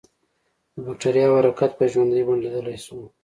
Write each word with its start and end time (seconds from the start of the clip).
د 0.73 0.75
بکټریاوو 0.85 1.39
حرکت 1.41 1.71
په 1.75 1.83
ژوندۍ 1.91 2.21
بڼه 2.27 2.39
لیدلای 2.43 2.77
شو. 2.85 2.97